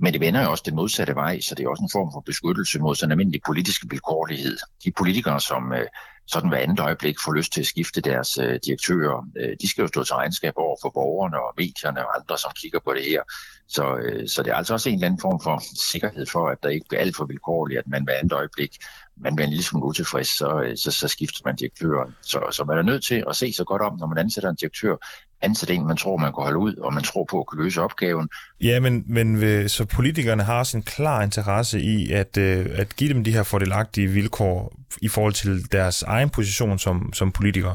Men 0.00 0.12
det 0.12 0.20
vender 0.20 0.42
jo 0.42 0.50
også 0.50 0.62
den 0.66 0.74
modsatte 0.74 1.14
vej, 1.14 1.40
så 1.40 1.54
det 1.54 1.64
er 1.64 1.68
også 1.68 1.82
en 1.82 1.90
form 1.92 2.12
for 2.12 2.20
beskyttelse 2.20 2.78
mod 2.78 2.94
sådan 2.94 3.10
almindelig 3.10 3.40
politisk 3.46 3.82
vilkårlighed. 3.90 4.58
De 4.84 4.92
politikere, 4.92 5.40
som 5.40 5.72
øh, 5.72 5.86
sådan 6.26 6.48
hver 6.48 6.58
andet 6.58 6.80
øjeblik 6.80 7.16
får 7.24 7.32
lyst 7.32 7.52
til 7.52 7.60
at 7.60 7.66
skifte 7.66 8.00
deres 8.00 8.38
øh, 8.38 8.60
direktører, 8.66 9.26
øh, 9.36 9.56
de 9.62 9.68
skal 9.68 9.82
jo 9.82 9.88
stå 9.88 10.04
til 10.04 10.14
regnskab 10.14 10.52
over 10.56 10.76
for 10.82 10.90
borgerne 10.90 11.38
og 11.40 11.54
medierne 11.56 12.06
og 12.06 12.16
andre, 12.18 12.38
som 12.38 12.52
kigger 12.60 12.80
på 12.84 12.94
det 12.94 13.04
her. 13.04 13.22
Så, 13.68 13.96
øh, 13.96 14.28
så 14.28 14.42
det 14.42 14.50
er 14.50 14.54
altså 14.54 14.74
også 14.74 14.88
en 14.88 14.94
eller 14.94 15.06
anden 15.06 15.20
form 15.20 15.40
for 15.42 15.62
sikkerhed 15.92 16.26
for, 16.26 16.48
at 16.48 16.58
der 16.62 16.68
ikke 16.68 16.96
er 16.96 17.00
alt 17.00 17.16
for 17.16 17.24
vilkårligt, 17.24 17.78
at 17.78 17.88
man 17.88 18.04
hver 18.04 18.14
andet 18.14 18.32
øjeblik 18.32 18.72
man 19.20 19.36
bliver 19.36 19.46
en 19.46 19.50
lille 19.50 19.64
smule 19.64 19.86
utilfreds, 19.86 20.38
så, 20.38 20.60
øh, 20.60 20.76
så, 20.76 20.90
så 20.90 21.08
skifter 21.08 21.40
man 21.44 21.56
direktøren. 21.56 22.14
Så, 22.22 22.40
så 22.52 22.64
man 22.64 22.78
er 22.78 22.82
nødt 22.82 23.04
til 23.04 23.24
at 23.28 23.36
se 23.36 23.52
så 23.52 23.64
godt 23.64 23.82
om, 23.82 23.96
når 23.98 24.06
man 24.06 24.18
ansætter 24.18 24.50
en 24.50 24.56
direktør, 24.56 24.96
ansætte 25.40 25.74
en, 25.74 25.86
man 25.86 25.96
tror, 25.96 26.16
man 26.16 26.32
kan 26.32 26.42
holde 26.42 26.58
ud, 26.58 26.74
og 26.74 26.94
man 26.94 27.02
tror 27.02 27.24
på 27.24 27.40
at 27.40 27.46
kunne 27.46 27.62
løse 27.64 27.82
opgaven. 27.82 28.28
Ja, 28.60 28.80
men, 28.80 29.04
men 29.06 29.68
så 29.68 29.84
politikerne 29.84 30.42
har 30.42 30.58
også 30.58 30.76
en 30.76 30.82
klar 30.82 31.22
interesse 31.22 31.80
i 31.80 32.12
at, 32.12 32.36
øh, 32.36 32.66
at 32.72 32.96
give 32.96 33.14
dem 33.14 33.24
de 33.24 33.32
her 33.32 33.42
fordelagtige 33.42 34.06
vilkår 34.06 34.74
i 35.02 35.08
forhold 35.08 35.32
til 35.32 35.72
deres 35.72 36.02
egen 36.02 36.30
position 36.30 36.78
som, 36.78 37.12
som 37.12 37.32
politikere. 37.32 37.74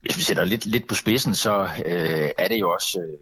Hvis 0.00 0.16
vi 0.16 0.22
sætter 0.22 0.44
lidt, 0.44 0.66
lidt 0.66 0.88
på 0.88 0.94
spidsen, 0.94 1.34
så 1.34 1.68
øh, 1.86 2.30
er 2.38 2.48
det 2.48 2.60
jo 2.60 2.70
også 2.70 3.00
øh, 3.00 3.18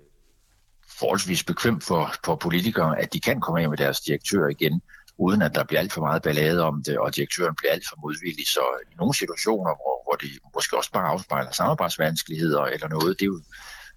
forholdsvis 0.99 1.45
bekvemt 1.45 1.85
for, 1.85 2.13
for 2.25 2.35
politikere, 2.35 3.01
at 3.01 3.13
de 3.13 3.21
kan 3.21 3.41
komme 3.41 3.63
af 3.63 3.69
med 3.69 3.79
deres 3.79 4.01
direktør 4.01 4.49
igen 4.49 4.83
uden 5.19 5.43
at 5.43 5.55
der 5.55 5.65
bliver 5.65 5.81
alt 5.81 5.93
for 5.93 6.01
meget 6.01 6.23
ballade 6.23 6.65
om 6.65 6.83
det, 6.83 6.99
og 6.99 7.17
direktøren 7.17 7.55
bliver 7.55 7.73
alt 7.73 7.85
for 7.89 7.97
modvillig. 8.03 8.47
Så 8.47 8.61
i 8.93 8.95
nogle 8.97 9.15
situationer, 9.15 9.73
hvor, 9.81 9.97
hvor 10.05 10.17
det 10.21 10.31
måske 10.55 10.77
også 10.77 10.93
bare 10.93 11.09
afspejler 11.09 11.51
samarbejdsvanskeligheder 11.51 12.63
eller 12.63 12.89
noget, 12.89 13.21
det 13.21 13.23
er 13.23 13.27
jo 13.27 13.41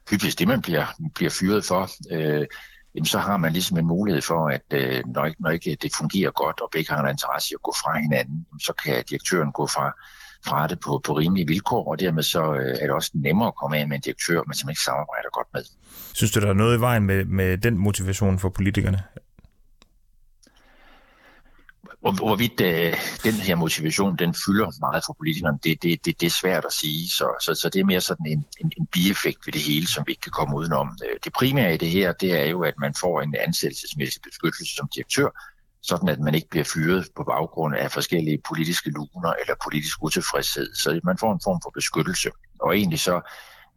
hyppigst 0.10 0.40
det, 0.40 0.48
man 0.48 0.62
bliver, 0.62 0.86
bliver 1.16 1.32
fyret 1.40 1.66
for. 1.66 1.90
Øh, 2.12 2.48
jamen, 2.96 3.06
så 3.06 3.20
har 3.20 3.38
man 3.38 3.54
ligesom 3.54 3.78
en 3.78 3.88
mulighed 3.88 4.22
for, 4.22 4.50
at 4.50 4.66
øh, 4.74 5.04
når, 5.16 5.26
ikke, 5.26 5.42
når 5.42 5.50
ikke 5.50 5.78
det 5.82 5.92
fungerer 5.98 6.32
godt, 6.32 6.62
og 6.62 6.70
begge 6.72 6.94
har 6.94 7.04
en 7.04 7.10
interesse 7.10 7.52
i 7.52 7.56
at 7.56 7.62
gå 7.62 7.74
fra 7.84 8.00
hinanden, 8.00 8.46
så 8.60 8.74
kan 8.84 9.04
direktøren 9.10 9.52
gå 9.52 9.68
fra, 9.68 9.86
fra 10.46 10.68
det 10.68 10.80
på, 10.80 11.02
på 11.06 11.14
rimelige 11.14 11.48
vilkår, 11.48 11.92
og 11.92 12.00
dermed 12.00 12.24
så 12.24 12.54
øh, 12.54 12.78
er 12.82 12.86
det 12.88 12.92
også 12.92 13.12
nemmere 13.14 13.48
at 13.48 13.56
komme 13.56 13.78
af 13.78 13.88
med 13.88 13.96
en 13.96 14.02
direktør, 14.02 14.36
man 14.36 14.44
simpelthen 14.44 14.70
ikke 14.70 14.82
samarbejder 14.82 15.30
godt 15.32 15.48
med. 15.54 15.64
Synes 16.14 16.32
du, 16.32 16.40
der 16.40 16.48
er 16.48 16.54
noget 16.54 16.78
i 16.78 16.82
vejen 16.82 17.04
med, 17.04 17.26
med 17.26 17.58
den 17.58 17.78
motivation 17.78 18.40
for 18.40 18.50
politikerne? 18.50 19.00
Hvor, 22.02 22.12
hvorvidt 22.12 22.62
øh, 22.62 22.94
den 23.24 23.34
her 23.34 23.56
motivation, 23.56 24.16
den 24.16 24.34
fylder 24.46 24.80
meget 24.80 25.04
for 25.06 25.14
politikerne, 25.14 25.60
det, 25.64 25.84
det, 25.84 26.06
det, 26.06 26.22
det 26.22 26.26
er 26.28 26.36
svært 26.42 26.66
at 26.66 26.74
sige. 26.74 27.10
Så, 27.10 27.28
så, 27.42 27.56
så 27.56 27.70
det 27.70 27.80
er 27.80 27.86
mere 27.86 28.02
sådan 28.02 28.26
en, 28.26 28.46
en, 28.62 28.72
en 28.78 28.86
bieffekt 28.86 29.46
ved 29.46 29.54
det 29.54 29.62
hele, 29.62 29.88
som 29.88 30.04
vi 30.08 30.12
ikke 30.12 30.22
kan 30.22 30.32
komme 30.32 30.58
udenom. 30.58 30.98
Øh, 31.06 31.20
det 31.24 31.34
primære 31.34 31.74
i 31.74 31.78
det 31.78 31.90
her, 31.90 32.12
det 32.12 32.42
er 32.42 32.46
jo, 32.46 32.62
at 32.64 32.74
man 32.80 32.94
får 33.00 33.22
en 33.22 33.36
ansættelsesmæssig 33.40 34.22
beskyttelse 34.22 34.76
som 34.76 34.90
direktør, 34.96 35.30
sådan 35.82 36.10
at 36.10 36.20
man 36.20 36.36
ikke 36.36 36.50
bliver 36.50 36.66
fyret 36.74 37.08
på 37.16 37.24
baggrund 37.24 37.76
af 37.76 37.92
forskellige 37.92 38.42
politiske 38.48 38.90
luner 38.90 39.34
eller 39.42 39.56
politisk 39.64 40.04
utilfredshed. 40.04 40.76
Så 40.76 41.00
man 41.04 41.18
får 41.18 41.34
en 41.34 41.42
form 41.44 41.60
for 41.64 41.70
beskyttelse. 41.70 42.30
Og 42.60 42.78
egentlig 42.78 43.00
så 43.00 43.22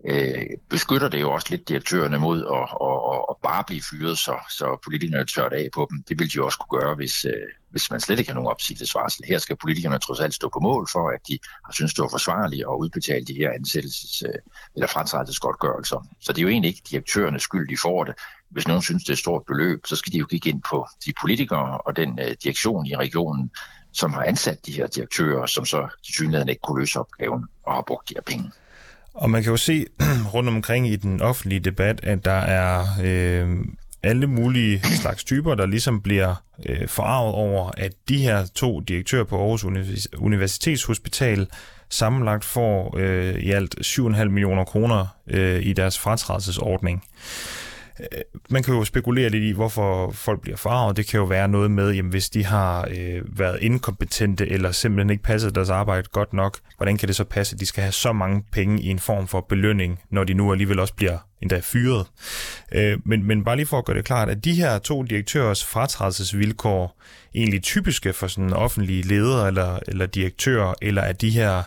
øh, 0.05 0.47
beskytter 0.69 1.09
det 1.09 1.21
jo 1.21 1.33
også 1.33 1.47
lidt 1.51 1.69
direktørerne 1.69 2.19
mod 2.19 2.39
at, 2.39 2.67
at, 2.87 2.99
at, 3.13 3.21
at 3.31 3.37
bare 3.43 3.65
blive 3.67 3.83
fyret, 3.91 4.19
så, 4.19 4.35
så 4.51 4.79
politikerne 4.85 5.27
tørt 5.27 5.53
af 5.53 5.69
på 5.75 5.87
dem. 5.91 6.03
Det 6.09 6.19
vil 6.19 6.27
de 6.27 6.37
jo 6.37 6.45
også 6.45 6.59
kunne 6.59 6.81
gøre, 6.81 6.95
hvis, 6.95 7.25
øh, 7.25 7.33
hvis 7.71 7.91
man 7.91 8.01
slet 8.01 8.19
ikke 8.19 8.31
har 8.31 8.35
nogen 8.35 8.51
opsigelsesvarsel. 8.51 9.25
Her 9.29 9.39
skal 9.39 9.57
politikerne 9.57 9.99
trods 9.99 10.21
alt 10.21 10.35
stå 10.35 10.49
på 10.49 10.61
mål 10.61 10.89
for, 10.93 11.11
at 11.11 11.21
de 11.29 11.39
har 11.65 11.73
synes, 11.73 11.95
det 11.95 12.03
var 12.03 12.09
forsvarligt 12.09 12.63
at 12.63 12.77
udbetale 12.79 13.25
de 13.25 13.35
her 13.35 13.51
ansættelses- 13.51 14.29
øh, 14.29 14.39
eller 14.75 14.87
fratrædelsesgodtgørelser. 14.87 16.07
Så 16.21 16.33
det 16.33 16.39
er 16.39 16.43
jo 16.43 16.49
egentlig 16.49 16.69
ikke 16.69 16.83
direktørernes 16.91 17.43
skyld, 17.43 17.69
de 17.69 17.77
får 17.83 18.05
det. 18.05 18.15
Hvis 18.51 18.69
nogen 18.69 18.83
synes, 18.83 19.03
det 19.05 19.11
er 19.11 19.15
et 19.15 19.19
stort 19.19 19.43
beløb, 19.47 19.87
så 19.87 19.97
skal 19.97 20.13
de 20.13 20.19
jo 20.19 20.27
kigge 20.27 20.51
ind 20.51 20.63
på 20.71 20.87
de 21.07 21.13
politikere 21.21 21.79
og 21.79 21.97
den 21.97 22.19
øh, 22.19 22.37
direktion 22.45 22.87
i 22.87 22.97
regionen, 22.97 23.51
som 23.93 24.13
har 24.13 24.23
ansat 24.23 24.67
de 24.67 24.73
her 24.73 24.87
direktører, 24.87 25.47
som 25.47 25.65
så 25.65 25.89
til 26.05 26.15
synligheden 26.15 26.49
ikke 26.49 26.61
kunne 26.61 26.81
løse 26.81 27.01
opgaven 27.01 27.45
og 27.63 27.75
har 27.75 27.83
brugt 27.83 28.09
de 28.09 28.15
her 28.15 28.23
penge. 28.23 28.51
Og 29.15 29.31
man 29.31 29.43
kan 29.43 29.51
jo 29.51 29.57
se 29.57 29.87
rundt 30.35 30.49
omkring 30.49 30.89
i 30.89 30.97
den 30.97 31.21
offentlige 31.21 31.61
debat, 31.61 32.01
at 32.03 32.25
der 32.25 32.41
er 32.41 32.85
øh, 33.05 33.49
alle 34.03 34.27
mulige 34.27 34.81
slags 35.03 35.25
typer, 35.25 35.55
der 35.55 35.67
ligesom 35.67 36.01
bliver 36.01 36.35
øh, 36.67 36.89
forarvet 36.89 37.35
over, 37.35 37.71
at 37.77 37.93
de 38.09 38.19
her 38.19 38.47
to 38.55 38.81
direktører 38.81 39.25
på 39.25 39.39
Aarhus 39.39 39.65
Universitetshospital 40.19 41.47
sammenlagt 41.89 42.45
får 42.45 42.97
øh, 42.99 43.35
i 43.35 43.51
alt 43.51 43.75
7,5 43.87 44.25
millioner 44.25 44.65
kroner 44.65 45.07
øh, 45.27 45.67
i 45.67 45.73
deres 45.73 45.99
fratrædelsesordning. 45.99 47.05
Øh, 48.01 48.07
man 48.51 48.63
kan 48.63 48.75
jo 48.75 48.85
spekulere 48.85 49.29
lidt 49.29 49.45
i, 49.45 49.51
hvorfor 49.51 50.11
folk 50.11 50.41
bliver 50.41 50.57
farvet. 50.57 50.97
Det 50.97 51.07
kan 51.07 51.19
jo 51.21 51.25
være 51.25 51.49
noget 51.49 51.71
med, 51.71 51.91
jamen, 51.91 52.11
hvis 52.11 52.31
de 52.31 52.45
har 52.45 52.89
øh, 52.91 53.39
været 53.39 53.59
inkompetente 53.61 54.49
eller 54.49 54.73
simpelthen 54.73 55.11
ikke 55.11 55.23
passet 55.23 55.55
deres 55.55 55.71
arbejde 55.71 56.09
godt 56.13 56.33
nok, 56.33 56.59
hvordan 56.77 56.97
kan 56.97 57.09
det 57.09 57.17
så 57.17 57.25
passe, 57.25 57.55
at 57.55 57.61
de 57.61 57.67
skal 57.67 57.83
have 57.83 57.93
så 57.93 58.13
mange 58.13 58.43
penge 58.53 58.83
i 58.83 58.89
en 58.89 58.99
form 58.99 59.29
for 59.29 59.41
belønning, 59.49 59.99
når 60.11 60.25
de 60.25 60.35
nu 60.35 60.53
alligevel 60.53 60.79
også 60.79 60.95
bliver 60.95 61.19
endda 61.43 61.61
fyret. 61.63 62.07
Øh, 62.73 62.99
men, 63.05 63.25
men 63.25 63.45
bare 63.45 63.57
lige 63.57 63.67
for 63.67 63.79
at 63.79 63.85
gøre 63.85 63.97
det 63.97 64.05
klart, 64.05 64.29
at 64.29 64.45
de 64.45 64.55
her 64.55 64.79
to 64.79 65.03
direktørers 65.03 65.65
fratrædelsesvilkår 65.65 67.03
egentlig 67.35 67.63
typiske 67.63 68.13
for 68.13 68.27
sådan 68.27 68.53
offentlige 68.53 69.03
ledere 69.03 69.49
eller, 69.49 69.79
eller 69.89 70.07
direktører, 70.07 70.75
eller 70.83 71.03
er 71.03 71.13
de 71.13 71.31
her 71.31 71.63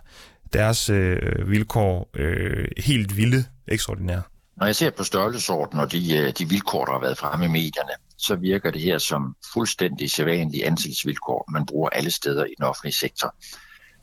deres 0.54 0.90
øh, 0.90 1.52
vilkår 1.52 2.10
øh, 2.14 2.68
helt 2.78 3.18
vilde 3.18 3.46
ekstraordinære? 3.68 4.22
Når 4.58 4.66
jeg 4.66 4.76
ser 4.76 4.90
på 4.90 5.04
størrelsesorden 5.04 5.80
og 5.80 5.92
de, 5.92 6.18
øh, 6.18 6.34
de 6.38 6.50
vilkår, 6.50 6.86
der 6.86 6.92
har 6.92 7.00
været 7.00 7.18
fremme 7.18 7.46
i 7.46 7.48
medierne, 7.48 7.92
så 8.18 8.36
virker 8.36 8.72
det 8.72 8.82
her 8.82 8.98
som 8.98 9.36
fuldstændig 9.54 10.12
sædvanlige 10.12 10.66
ansættelsesvilkår, 10.66 11.52
man 11.52 11.66
bruger 11.66 11.90
alle 11.90 12.12
steder 12.12 12.46
i 12.46 12.54
den 12.58 12.66
offentlige 12.66 12.94
sektor. 12.94 13.36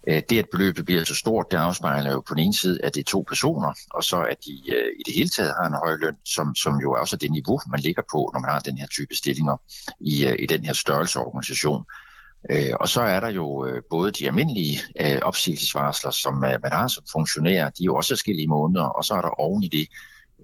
Øh, 0.09 0.23
det, 0.30 0.38
at 0.38 0.49
beløbet 0.52 0.85
bliver 0.85 1.04
så 1.04 1.14
stort, 1.14 1.47
det 1.50 1.56
afspejler 1.56 2.12
jo 2.12 2.21
på 2.21 2.35
den 2.35 2.42
ene 2.42 2.54
side, 2.54 2.85
at 2.85 2.94
det 2.94 3.00
er 3.00 3.04
to 3.04 3.25
personer, 3.28 3.73
og 3.94 4.04
så 4.04 4.23
at 4.23 4.37
de 4.47 4.75
øh, 4.75 4.88
i 5.00 5.02
det 5.06 5.14
hele 5.14 5.28
taget 5.28 5.54
har 5.61 5.66
en 5.66 5.75
høj 5.75 5.97
løn, 5.97 6.16
som, 6.25 6.54
som 6.54 6.76
jo 6.80 6.92
også 6.92 7.16
er 7.16 7.18
det 7.18 7.30
niveau, 7.30 7.61
man 7.71 7.80
ligger 7.80 8.02
på, 8.12 8.30
når 8.35 8.40
man 8.40 8.50
har 8.50 8.61
den 8.61 8.78
her 8.78 8.87
type 8.87 9.14
stillinger 9.14 9.56
i, 10.00 10.35
i 10.38 10.47
den 10.47 10.64
her 10.64 10.73
størrelseorganisation. 10.73 11.85
Og 12.80 12.88
så 12.88 13.00
er 13.00 13.21
der 13.21 13.28
jo 13.28 13.66
både 13.90 14.11
de 14.11 14.26
almindelige 14.26 14.78
opsigelsesvarsler, 15.23 16.11
som 16.11 16.35
man 16.35 16.73
har 16.73 16.88
som 16.88 17.04
funktionær, 17.12 17.71
de 17.71 17.82
er 17.82 17.85
jo 17.85 17.97
også 17.97 18.14
forskellige 18.14 18.49
måneder, 18.49 18.85
og 18.85 19.04
så 19.04 19.14
er 19.14 19.21
der 19.21 19.40
oven 19.40 19.62
i 19.62 19.68
det 19.68 19.88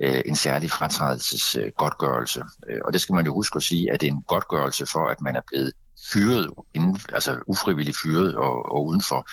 Øh, 0.00 0.22
en 0.26 0.36
særlig 0.36 0.70
fratrædelsesgodtgørelse. 0.70 2.42
Øh, 2.68 2.80
og 2.84 2.92
det 2.92 3.00
skal 3.00 3.14
man 3.14 3.26
jo 3.26 3.34
huske 3.34 3.56
at 3.56 3.62
sige, 3.62 3.92
at 3.92 4.00
det 4.00 4.06
er 4.06 4.12
en 4.12 4.22
godtgørelse 4.22 4.86
for, 4.86 5.08
at 5.08 5.20
man 5.20 5.36
er 5.36 5.40
blevet 5.46 5.72
fyret, 6.12 6.50
inden, 6.74 7.00
altså 7.12 7.38
ufrivilligt 7.46 7.98
fyret 8.02 8.34
og, 8.34 8.72
og 8.72 8.86
uden 8.86 9.02
for 9.02 9.28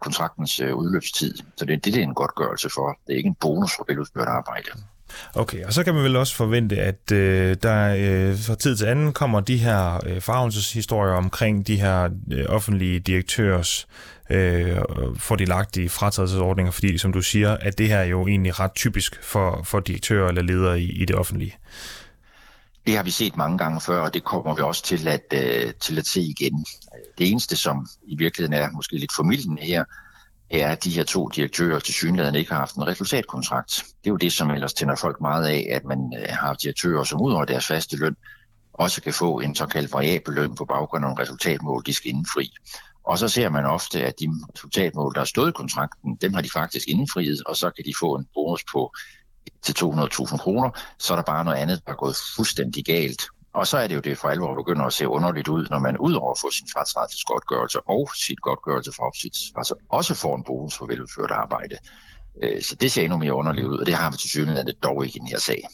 kontraktens 0.00 0.60
øh, 0.60 0.74
udløbstid. 0.74 1.34
Så 1.56 1.64
det, 1.64 1.84
det 1.84 1.96
er 1.96 2.02
en 2.02 2.14
godtgørelse 2.14 2.70
for. 2.70 2.98
Det 3.06 3.12
er 3.12 3.16
ikke 3.16 3.28
en 3.28 3.34
bonus 3.40 3.76
for 3.76 3.84
veludført 3.88 4.28
arbejde. 4.28 4.70
Okay, 5.34 5.64
og 5.64 5.72
så 5.72 5.84
kan 5.84 5.94
man 5.94 6.04
vel 6.04 6.16
også 6.16 6.36
forvente, 6.36 6.76
at 6.76 7.12
øh, 7.12 7.56
der 7.62 7.94
øh, 7.98 8.38
fra 8.38 8.54
tid 8.54 8.76
til 8.76 8.84
anden 8.84 9.12
kommer 9.12 9.40
de 9.40 9.56
her 9.56 10.06
øh, 10.06 10.20
farvelseshistorier 10.20 11.14
omkring 11.14 11.66
de 11.66 11.76
her 11.76 12.08
øh, 12.32 12.44
offentlige 12.48 13.00
direktørs 13.00 13.86
øh, 14.30 14.76
fordelagtige 15.16 15.88
fratrædelsesordninger, 15.88 16.72
fordi 16.72 16.98
som 16.98 17.12
du 17.12 17.22
siger, 17.22 17.56
at 17.56 17.78
det 17.78 17.88
her 17.88 17.98
er 17.98 18.04
jo 18.04 18.26
egentlig 18.26 18.60
ret 18.60 18.74
typisk 18.74 19.22
for, 19.22 19.62
for 19.64 19.80
direktører 19.80 20.28
eller 20.28 20.42
ledere 20.42 20.80
i, 20.80 21.02
i 21.02 21.04
det 21.04 21.16
offentlige. 21.16 21.56
Det 22.86 22.96
har 22.96 23.02
vi 23.02 23.10
set 23.10 23.36
mange 23.36 23.58
gange 23.58 23.80
før, 23.80 24.00
og 24.00 24.14
det 24.14 24.24
kommer 24.24 24.54
vi 24.54 24.62
også 24.62 24.84
til 24.84 25.08
at, 25.08 25.34
øh, 25.34 25.72
til 25.80 25.98
at 25.98 26.06
se 26.06 26.20
igen. 26.20 26.64
Det 27.18 27.30
eneste, 27.30 27.56
som 27.56 27.88
i 28.06 28.16
virkeligheden 28.16 28.62
er 28.62 28.70
måske 28.70 28.96
lidt 28.96 29.12
formidlende 29.16 29.62
her, 29.62 29.84
er, 30.52 30.68
at 30.68 30.84
de 30.84 30.90
her 30.90 31.04
to 31.04 31.28
direktører 31.28 31.80
til 31.80 31.94
synligheden 31.94 32.34
ikke 32.34 32.52
har 32.52 32.58
haft 32.58 32.74
en 32.74 32.86
resultatkontrakt. 32.86 33.72
Det 33.76 34.06
er 34.06 34.10
jo 34.10 34.16
det, 34.16 34.32
som 34.32 34.50
ellers 34.50 34.74
tænder 34.74 34.96
folk 34.96 35.20
meget 35.20 35.46
af, 35.46 35.68
at 35.70 35.84
man 35.84 36.14
øh, 36.18 36.26
har 36.28 36.54
direktører, 36.54 37.04
som 37.04 37.20
ud 37.20 37.32
over 37.32 37.44
deres 37.44 37.66
faste 37.66 37.96
løn, 37.96 38.16
også 38.72 39.02
kan 39.02 39.14
få 39.14 39.40
en 39.40 39.54
såkaldt 39.54 39.92
variabel 39.92 40.34
løn 40.34 40.54
på 40.54 40.64
baggrund 40.64 41.04
af 41.04 41.10
nogle 41.10 41.22
resultatmål, 41.22 41.82
de 41.86 41.94
skal 41.94 42.10
indfri. 42.10 42.52
Og 43.04 43.18
så 43.18 43.28
ser 43.28 43.48
man 43.48 43.64
ofte, 43.64 44.04
at 44.04 44.14
de 44.20 44.28
resultatmål, 44.54 45.14
der 45.14 45.20
er 45.20 45.24
stået 45.24 45.48
i 45.48 45.52
kontrakten, 45.52 46.16
dem 46.20 46.34
har 46.34 46.40
de 46.40 46.50
faktisk 46.50 46.88
indfriet, 46.88 47.42
og 47.46 47.56
så 47.56 47.70
kan 47.70 47.84
de 47.84 47.92
få 48.00 48.14
en 48.14 48.26
bonus 48.34 48.64
på 48.72 48.92
til 49.62 49.72
200.000 49.72 50.36
kroner, 50.36 50.70
så 50.98 51.14
er 51.14 51.16
der 51.16 51.22
bare 51.22 51.44
noget 51.44 51.58
andet, 51.58 51.80
der 51.86 51.92
er 51.92 51.96
gået 51.96 52.16
fuldstændig 52.36 52.84
galt. 52.84 53.22
Og 53.54 53.66
så 53.66 53.78
er 53.78 53.86
det 53.86 53.94
jo 53.94 54.00
det 54.00 54.18
for 54.18 54.28
alvor 54.28 54.54
begynder 54.54 54.84
at 54.84 54.92
se 54.92 55.08
underligt 55.08 55.48
ud, 55.48 55.66
når 55.70 55.78
man 55.78 55.98
udover 55.98 56.30
at 56.30 56.38
få 56.40 56.50
sin 56.50 56.66
fratradsgodtgørelse 56.72 57.78
og 57.80 58.10
sit 58.26 58.40
godtgørelse 58.40 58.92
for 58.96 59.02
opsigelse, 59.02 59.52
altså 59.56 59.74
også 59.90 60.14
får 60.14 60.36
en 60.36 60.44
bonus 60.44 60.74
for 60.78 60.86
veludført 60.86 61.30
arbejde. 61.30 61.76
Øh, 62.42 62.62
så 62.62 62.74
det 62.74 62.92
ser 62.92 63.02
endnu 63.02 63.18
mere 63.18 63.34
underligt 63.34 63.66
ud, 63.66 63.78
og 63.78 63.86
det 63.86 63.94
har 63.94 64.10
vi 64.10 64.16
til 64.16 64.30
synligheden 64.30 64.70
dog 64.82 65.04
ikke 65.06 65.16
i 65.16 65.18
den 65.18 65.28
her 65.28 65.38
sag. 65.38 65.68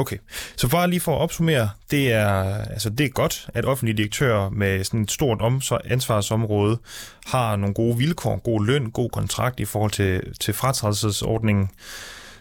Okay, 0.00 0.16
så 0.56 0.68
bare 0.68 0.90
lige 0.90 1.00
for 1.00 1.16
at 1.16 1.20
opsummere, 1.20 1.70
det 1.90 2.12
er, 2.12 2.54
altså 2.54 2.90
det 2.90 3.06
er 3.06 3.10
godt, 3.10 3.48
at 3.54 3.64
offentlige 3.64 3.96
direktører 3.96 4.50
med 4.50 4.84
sådan 4.84 5.00
et 5.00 5.10
stort 5.10 5.42
ansvarsområde 5.84 6.78
har 7.26 7.56
nogle 7.56 7.74
gode 7.74 7.96
vilkår, 7.96 8.36
god 8.36 8.64
løn, 8.64 8.90
god 8.90 9.10
kontrakt 9.10 9.60
i 9.60 9.64
forhold 9.64 9.90
til, 9.90 10.34
til 10.40 10.54
fratrædelsesordningen, 10.54 11.70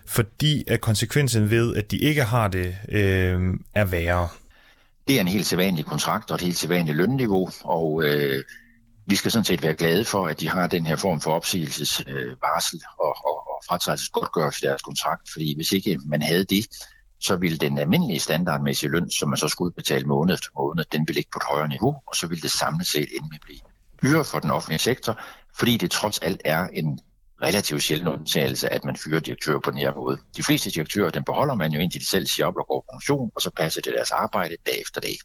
fordi 0.06 0.64
at 0.68 0.82
konsekvensen 0.82 1.50
ved, 1.50 1.76
at 1.76 1.92
de 1.92 1.98
ikke 1.98 2.24
har 2.24 2.48
det, 2.48 2.76
øh, 2.90 3.54
er 3.76 3.86
værre. 3.86 4.28
Det 5.10 5.18
er 5.18 5.22
en 5.22 5.28
helt 5.28 5.46
sædvanlig 5.46 5.86
kontrakt 5.86 6.32
og 6.32 6.36
et 6.36 6.42
helt 6.42 6.58
sædvanligt 6.58 6.98
lønniveau, 6.98 7.50
og 7.64 8.04
øh, 8.04 8.44
vi 9.06 9.16
skal 9.16 9.32
sådan 9.32 9.46
set 9.46 9.64
være 9.64 9.74
glade 9.74 10.06
for, 10.06 10.28
at 10.28 10.40
de 10.40 10.50
har 10.50 10.68
den 10.68 10.86
her 10.86 10.96
form 10.96 11.22
for 11.22 11.32
opsigelsesvarsel 11.32 12.78
øh, 12.78 13.00
og, 13.00 13.16
og, 13.26 13.48
og 13.48 13.64
fratrædelsesgodtgørelse 13.68 14.66
i 14.66 14.68
deres 14.68 14.82
kontrakt, 14.82 15.30
fordi 15.34 15.56
hvis 15.56 15.72
ikke 15.72 15.94
øh, 15.94 16.00
man 16.06 16.22
havde 16.22 16.44
det, 16.44 16.68
så 17.20 17.36
ville 17.36 17.58
den 17.58 17.78
almindelige 17.78 18.20
standardmæssige 18.20 18.92
løn, 18.92 19.12
som 19.12 19.30
man 19.30 19.38
så 19.38 19.48
skulle 19.48 19.74
betale 19.74 20.06
måned 20.06 20.34
efter 20.34 20.50
måned, 20.58 20.86
den 20.92 21.08
ville 21.08 21.18
ligge 21.18 21.30
på 21.34 21.40
et 21.40 21.48
højere 21.50 21.68
niveau, 21.68 21.96
og 22.08 22.16
så 22.16 22.28
ville 22.28 22.42
det 22.42 22.52
samlet 22.52 22.88
set 22.88 23.08
endelig 23.22 23.40
blive 23.42 23.60
dyrere 24.04 24.26
for 24.26 24.40
den 24.40 24.52
offentlige 24.52 24.80
sektor, 24.80 25.22
fordi 25.60 25.78
det 25.78 25.92
trods 25.92 26.20
alt 26.20 26.42
er 26.46 26.68
en 26.74 27.00
relativt 27.42 27.84
sjældent 27.84 28.10
undtagelse, 28.10 28.74
at 28.74 28.86
man 28.86 28.96
fyrer 28.96 29.20
direktører 29.20 29.60
på 29.60 29.72
den 29.72 29.80
her 29.80 29.96
måde. 29.96 30.18
De 30.38 30.44
fleste 30.44 30.70
direktører, 30.70 31.10
den 31.10 31.24
beholder 31.24 31.56
man 31.56 31.72
jo 31.72 31.80
indtil 31.80 32.02
de 32.02 32.10
selv 32.10 32.26
siger 32.26 32.46
op 32.46 32.56
og 32.58 32.68
går 32.68 32.86
på 32.88 32.94
pension, 32.94 33.32
og 33.36 33.42
så 33.42 33.52
passer 33.58 33.82
det 33.82 33.94
deres 33.98 34.12
arbejde 34.12 34.56
dag 34.66 34.82
efter 34.82 35.02
dag. 35.02 35.16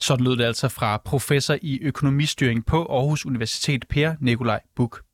Sådan 0.00 0.24
lød 0.24 0.36
det 0.36 0.44
altså 0.44 0.68
fra 0.68 0.96
professor 1.04 1.56
i 1.62 1.78
økonomistyring 1.82 2.66
på 2.66 2.84
Aarhus 2.84 3.26
Universitet, 3.26 3.84
Per 3.88 4.14
Nikolaj 4.20 4.60
Buk. 4.76 5.05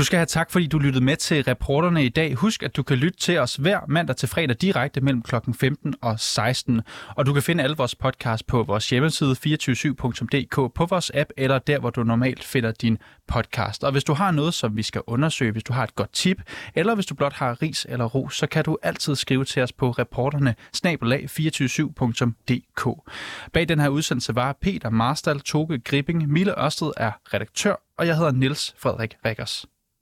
Du 0.00 0.04
skal 0.04 0.16
have 0.16 0.26
tak, 0.26 0.50
fordi 0.50 0.66
du 0.66 0.78
lyttede 0.78 1.04
med 1.04 1.16
til 1.16 1.44
reporterne 1.44 2.04
i 2.04 2.08
dag. 2.08 2.34
Husk, 2.34 2.62
at 2.62 2.76
du 2.76 2.82
kan 2.82 2.96
lytte 2.96 3.18
til 3.18 3.38
os 3.38 3.56
hver 3.56 3.80
mandag 3.88 4.16
til 4.16 4.28
fredag 4.28 4.56
direkte 4.60 5.00
mellem 5.00 5.22
kl. 5.22 5.34
15 5.54 5.94
og 6.00 6.20
16. 6.20 6.80
Og 7.16 7.26
du 7.26 7.32
kan 7.32 7.42
finde 7.42 7.64
alle 7.64 7.76
vores 7.76 7.94
podcasts 7.94 8.42
på 8.42 8.62
vores 8.62 8.90
hjemmeside 8.90 9.30
247.dk, 9.30 10.74
på 10.74 10.86
vores 10.90 11.10
app 11.14 11.30
eller 11.36 11.58
der, 11.58 11.78
hvor 11.78 11.90
du 11.90 12.02
normalt 12.02 12.44
finder 12.44 12.72
din 12.72 12.98
podcast. 13.28 13.84
Og 13.84 13.92
hvis 13.92 14.04
du 14.04 14.12
har 14.12 14.30
noget, 14.30 14.54
som 14.54 14.76
vi 14.76 14.82
skal 14.82 15.02
undersøge, 15.06 15.52
hvis 15.52 15.64
du 15.64 15.72
har 15.72 15.84
et 15.84 15.94
godt 15.94 16.12
tip, 16.12 16.42
eller 16.74 16.94
hvis 16.94 17.06
du 17.06 17.14
blot 17.14 17.32
har 17.32 17.62
ris 17.62 17.86
eller 17.88 18.04
ros, 18.04 18.36
så 18.36 18.46
kan 18.46 18.64
du 18.64 18.78
altid 18.82 19.16
skrive 19.16 19.44
til 19.44 19.62
os 19.62 19.72
på 19.72 19.90
reporterne 19.90 20.54
snabelag 20.72 21.28
247.dk. 21.30 22.88
Bag 23.52 23.68
den 23.68 23.80
her 23.80 23.88
udsendelse 23.88 24.34
var 24.34 24.56
Peter 24.60 24.90
Marstal, 24.90 25.40
Toge 25.40 25.78
Gripping, 25.78 26.28
Mille 26.28 26.64
Ørsted 26.64 26.90
er 26.96 27.12
redaktør, 27.34 27.74
og 27.96 28.06
jeg 28.06 28.16
hedder 28.16 28.32
Niels 28.32 28.74
Frederik 28.78 29.16
Rikkers. 29.24 29.66